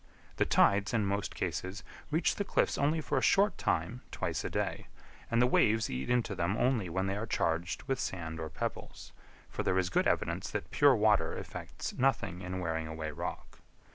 [0.37, 4.49] The tides in most cases reach the cliffs only for a short time twice a
[4.49, 4.87] day,
[5.29, 9.11] and the waves eat into them only when they are charged with sand or pebbles;
[9.47, 13.59] for there is good evidence that pure water effects nothing in wearing away rock.